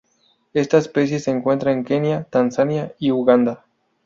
[0.55, 3.63] Esta especie se encuentra en Kenia, Tanzania y Uganda.